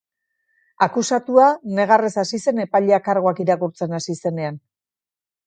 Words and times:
Akusatua 0.85 1.49
negarrez 1.79 2.09
hasi 2.23 2.41
zen 2.47 2.63
epailea 2.65 3.01
karguak 3.09 3.43
irakurtzen 3.45 3.95
hasi 4.01 4.19
zenean. 4.25 4.61